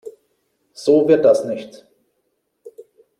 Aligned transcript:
So 0.73 1.07
wird 1.07 1.23
das 1.25 1.45
nichts. 1.45 1.85